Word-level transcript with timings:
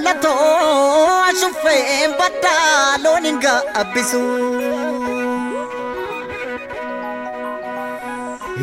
ashuffee 1.23 2.07
baddaa 2.19 2.97
loon 3.03 3.23
hin 3.25 3.37
gaabbisu. 3.39 4.21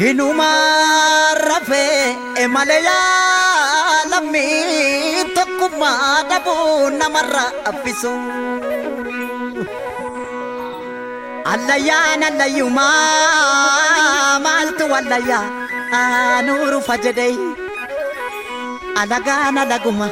Inumaan 0.09 1.37
rafee 1.49 2.49
malee 2.49 2.81
yaalamii 2.89 4.45
tokkummaa 5.35 6.23
dhabuu 6.29 6.91
namarraa 7.01 7.51
abbisu. 7.73 8.13
Allayyaan 11.55 12.23
allayyumaa 12.29 12.95
maaltu 14.45 14.85
nuru 16.47 16.81
fajadai 16.89 17.37
alagana 19.01 19.63
laguma 19.73 20.09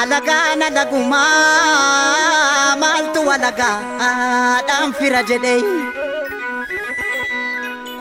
alagana 0.00 0.66
laguma 0.76 1.22
maaltu 2.82 3.22
alagaa 3.34 3.76
dhaan 4.68 4.90
fira 4.98 5.22
jedhei 5.30 5.62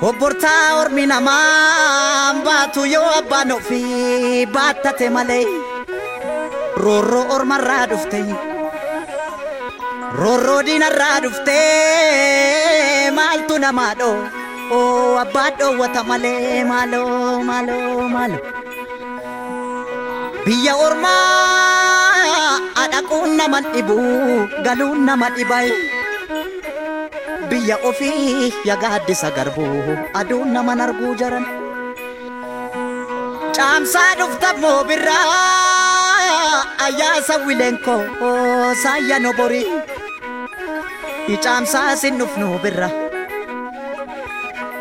obbortaa 0.09 0.65
ormi 0.81 1.03
namaa 1.11 2.33
baatu 2.45 2.81
yoo 2.93 3.09
abbaan 3.19 3.51
ofii 3.57 4.45
baattate 4.55 5.07
malee 5.15 5.47
roorroo 6.83 7.25
ormarraa 7.35 7.85
dhufte 7.91 8.19
roorroo 10.21 10.61
diinarraa 10.67 11.17
dhufte 11.25 11.57
maaltu 13.17 13.55
namaa 13.65 13.93
dhoo 14.01 14.15
oo 14.77 15.17
abbaa 15.23 15.49
dhoowwata 15.59 16.01
malee 16.09 16.63
maaloo 16.71 17.41
maaloo 17.49 18.07
maaloo. 18.15 18.43
Biyya 20.45 20.73
ormaa 20.85 22.59
adhaquun 22.83 23.31
nama 23.39 23.59
dhibu 23.73 23.97
galuun 24.65 24.99
nama 25.07 25.27
dhibai. 25.35 25.71
Biyya 27.49 27.75
ofii 27.89 28.53
yagaaddisa 28.69 29.29
garbuu 29.37 29.97
aduun 30.19 30.49
nama 30.55 30.73
arguu 30.85 31.13
jaran. 31.21 31.45
Caamsaa 33.57 34.11
dhufta 34.19 34.49
moo 34.61 34.79
birraa 34.89 36.63
ayyaasa 36.85 37.35
wileenkoo 37.45 38.03
saayya 38.83 39.17
noborii. 39.25 39.69
Caamsaa 41.43 41.95
sin 42.01 42.17
dhufnu 42.19 42.47
birraa. 42.63 42.91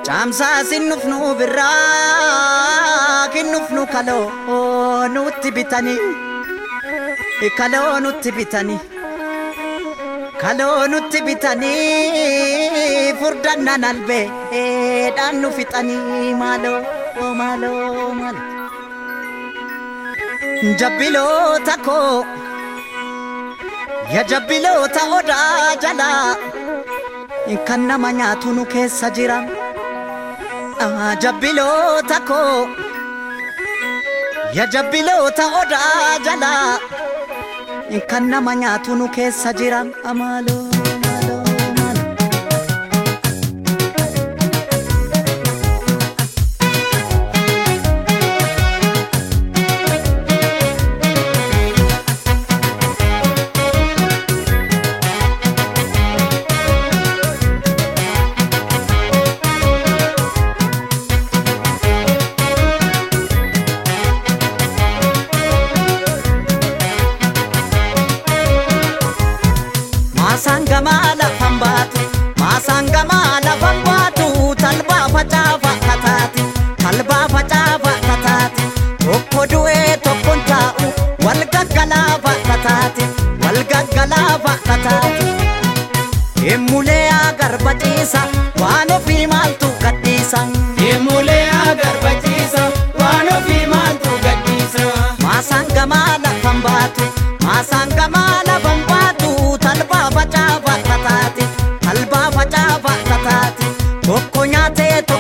Caamsaa 0.09 0.61
sin 0.69 0.85
dhufnu 0.91 1.17
birraa 1.39 3.29
kinnufnu 3.35 3.83
kaloo 3.95 4.25
nutti 5.15 5.51
bitanii 5.57 5.99
kaloo 7.59 7.93
nutti 8.05 8.31
bitanii 8.37 8.79
kaloo 10.43 10.79
nutti 10.93 11.21
bitanii 11.27 13.13
furdannaan 13.21 13.85
albee 13.91 14.25
dhaan 15.19 15.37
nu 15.43 15.49
fixanii 15.59 16.33
maaloo 16.43 16.81
maaloo 17.41 18.09
maaloo. 18.21 18.47
Jabbiloota 20.81 21.75
koo 21.87 22.17
ya 24.15 24.23
jabbiloota 24.33 25.03
odaa 25.21 25.77
jalaa 25.85 26.29
kan 27.69 27.83
nama 27.89 28.09
nyaatu 28.19 28.49
nu 28.57 28.65
keessa 28.75 29.09
jira. 29.17 29.39
Jabbiloota 31.23 32.21
koo 32.29 32.69
ya 34.55 34.67
jabbiloota 34.67 35.45
odaa 35.61 36.19
jalaa 36.25 36.79
kan 38.11 38.29
nama 38.31 38.55
nyaatu 38.55 38.95
nu 38.97 39.09
keessa 39.09 39.53
jira 39.53 39.81
amaaloo. 40.05 40.68
Kataati. 83.87 85.35
Deemulee 86.43 87.11
agarbachiisa, 87.11 88.21
waan 88.61 88.91
ofii 88.93 89.27
maaltu 89.27 89.67
gadhiisa. 89.83 90.39
Deemulee 90.79 91.51
agarbachiisa, 91.51 92.63
waan 93.01 93.29
ofii 93.37 93.67
maaltu 93.67 94.11
gadhiisa. 94.23 94.85
Maasaan 95.23 95.67
gamaa 95.75 96.19
lafan 96.25 96.63
baatu, 96.63 97.03
maasaan 97.45 97.89
gamaa 97.97 98.43
lafan 98.47 98.81
baatu, 98.89 99.59
talbaa 99.59 100.11
facaafa 100.11 100.75
kataati, 100.89 101.45
talbaa 101.81 102.31
facaafa 102.33 102.93
kataati. 103.09 103.65
Tokko 104.07 104.47
nyaatee 104.47 105.03
tokkon 105.03 105.18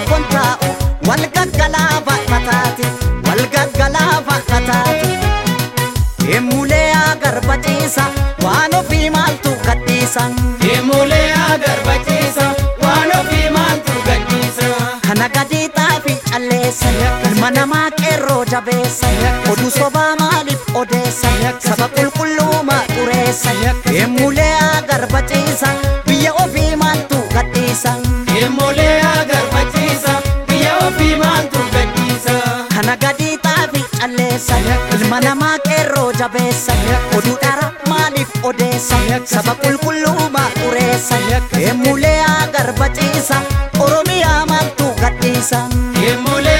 qeerroo 18.69 18.85
jabeessa, 18.99 19.07
oduu 19.53 19.71
sobaa 19.71 20.17
maaliif 20.17 20.61
odeessa, 20.75 21.29
saba 21.59 21.89
qulqulluu 21.89 22.63
maa 22.63 22.83
xureessa. 22.95 23.51
Deemulee 23.91 24.55
agarbachiisa, 24.79 25.69
biyya 26.07 26.33
ofii 26.35 26.77
maaltu 26.77 27.17
gadhiisa. 27.35 27.93
Deemulee 28.33 29.01
agarbachiisa, 29.01 30.13
biyya 30.49 30.77
ofii 30.87 31.17
maaltu 31.17 31.59
gadhiisa. 31.73 32.33
Kana 32.75 32.97
gadi 32.97 33.39
xaafi 33.45 33.85
calleessa, 34.01 34.55
ilma 34.95 35.21
namaa 35.21 35.59
qeerroo 35.69 36.13
jabeessa, 36.19 36.73
oduu 37.19 37.37
dhara 37.43 37.73
maaliif 37.89 38.29
odeessa, 38.43 38.97
saba 39.25 39.55
qulqulluu 39.65 40.31
maa 40.31 40.51
xureessa. 40.61 41.17
Deemulee 41.57 42.21
agarbachiisa, 42.43 43.41
Oromiyaa 43.81 44.47
maaltu 44.47 44.85
gadhiisa. 45.01 45.59
Deemulee 46.01 46.58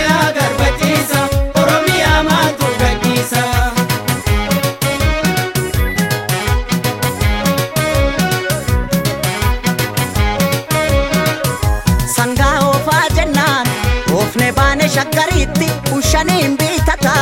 shaggariitti 14.95 15.69
kun 15.91 16.03
shaniin 16.03 16.57
bitata 16.59 17.15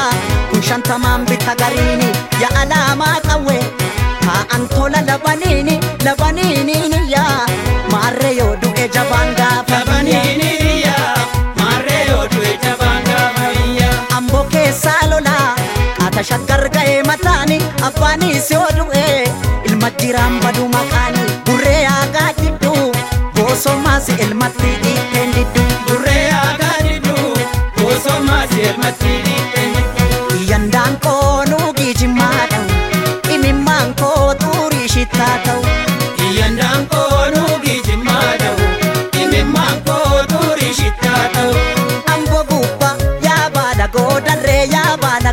kun 0.51 0.63
shantamaan 0.63 1.27
bita 1.27 1.55
gariini 1.61 2.11
ya 2.43 2.49
alaamaa 2.63 3.19
qawwe 3.29 3.59
taa'an 4.27 4.69
tola 4.75 5.01
labaniini 5.09 5.81
labaniiniini 6.05 7.01
yaa 7.15 7.47
maarree 7.93 8.35
yoo 8.39 8.55
du'e 8.63 8.89
jabaan 8.95 9.35
gaafa 9.41 9.79
Labaniini 9.81 10.51
iyyaa, 10.71 11.17
maarree 11.61 12.03
yoo 12.11 12.25
du'e 12.35 12.53
jabaan 12.65 13.03
gaafa 13.11 13.47
iyyaa. 13.65 13.95
amboo 14.17 14.45
keessaa 14.55 15.03
lolaa 15.11 15.49
qaata 15.99 16.23
shaggar 16.31 16.63
ga'ee 16.77 17.03
mataani 17.11 17.59
abbaanis 17.91 18.51
yoo 18.57 18.69
du'e 18.79 19.07
ilma 19.71 19.91
jiraan 20.01 20.41
badu 20.45 20.69
maqaani 20.77 21.23
burree 21.47 21.83
aagaa 21.95 22.31
jidduu 22.43 22.93
goosommaas 23.39 24.09
ilmatti 24.27 24.73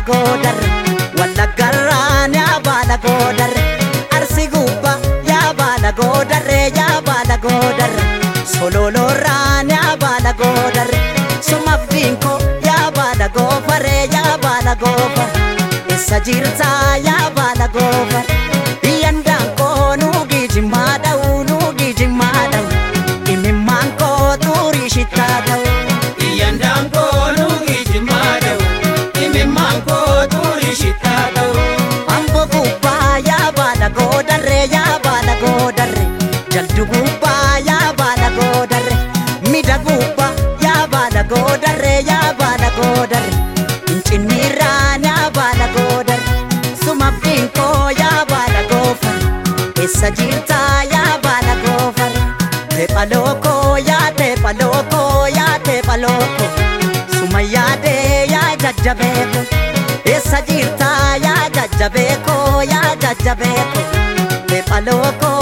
goodar 0.08 0.56
wallaggarraan 1.18 2.34
yaa 2.38 2.56
baala 2.66 2.96
goodar 3.04 3.52
arsi 4.16 4.44
gubba 4.54 4.92
yaa 5.30 5.48
baala 5.60 5.90
goodarre 6.00 6.60
yaa 6.78 7.00
baala 7.08 7.36
goodar 7.44 7.90
sololorraan 8.54 9.70
yaa 9.74 9.96
baala 10.02 10.32
goodar 10.42 10.88
sumabdiinko 11.48 12.32
yaa 12.68 12.90
baala 12.98 13.28
goofare 13.36 13.96
yaa 14.16 14.34
baala 14.44 14.74
goofar 14.84 15.28
isa 15.96 16.20
jirtaa 16.28 16.96
yaa 17.08 17.30
baala 17.38 17.68
goofar 17.76 18.24
iyyandaan 18.92 19.48
koo 19.60 19.96
nuugii 20.02 20.46
jimmaa 20.54 20.92
dha'u 21.06 21.32
nuugii 21.50 21.92
jimmaa 22.02 22.44
dha'u 22.52 22.68
imimmaan 23.34 23.92
koo 24.02 24.30
xurii 24.46 24.90
shittaa 24.96 25.36
ta'u 25.48 25.63
goodarre 36.54 36.68
jaldu 36.68 36.84
gubbaa 36.92 37.58
yaa 37.68 37.92
baala 37.98 38.28
goodarre 38.38 38.96
mida 39.50 39.76
gubbaa 39.86 40.32
yaa 40.64 40.86
baala 40.92 41.22
goodarre 41.32 41.94
yaa 42.10 42.32
baala 42.40 42.68
goodarre 42.78 43.32
incinniirraan 43.94 45.04
yaa 45.08 45.30
baala 45.38 45.66
goodarre 45.76 46.28
sumabdiin 46.84 47.48
koo 47.58 47.90
yaa 48.00 48.24
baala 48.32 48.62
goofar 48.72 49.16
eessa 49.82 50.10
jirtaa 50.20 50.82
yaa 50.94 51.18
baala 51.26 51.54
goofar 51.64 52.12
teephaloo 52.76 53.34
koo 53.46 53.76
yaa 53.90 54.06
teephaloo 54.20 54.82
koo 54.94 55.26
yaa 55.38 55.58
teephaloo 55.68 56.22
koo 56.38 56.50
suma 57.18 57.40
yaadee 57.54 58.26
yaa 58.34 58.50
jajjabeeko 58.64 59.44
eessa 60.14 60.40
jirtaa 60.50 61.16
yaa 61.26 61.42
jajjabeeko 61.58 62.36
yaa 62.72 62.90
jajjabeeko 63.06 63.80
teephalooko 64.50 65.30
yaa 65.30 65.33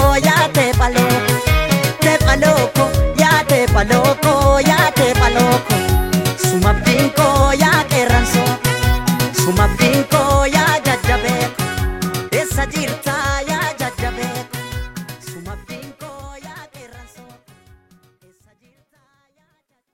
voy 4.53 4.63
a 4.65 4.92